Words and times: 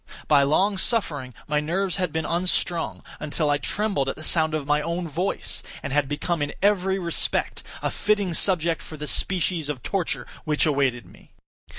By 0.27 0.41
long 0.41 0.79
suffering 0.79 1.35
my 1.47 1.59
nerves 1.59 1.97
had 1.97 2.11
been 2.11 2.25
unstrung, 2.25 3.03
until 3.19 3.51
I 3.51 3.59
trembled 3.59 4.09
at 4.09 4.15
the 4.15 4.23
sound 4.23 4.55
of 4.55 4.65
my 4.65 4.81
own 4.81 5.07
voice, 5.07 5.61
and 5.83 5.93
had 5.93 6.09
become 6.09 6.41
in 6.41 6.53
every 6.59 6.97
respect 6.97 7.61
a 7.83 7.91
fitting 7.91 8.33
subject 8.33 8.81
for 8.81 8.97
the 8.97 9.05
species 9.05 9.69
of 9.69 9.83
torture 9.83 10.25
which 10.43 10.65
awaited 10.65 11.05
me. 11.05 11.33